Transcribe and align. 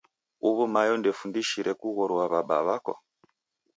Uwu 0.47 0.63
mayo 0.73 0.93
ndekufundishire 0.99 1.71
kuroghua 1.79 2.23
wabaa 2.31 2.63
wako? 2.67 2.93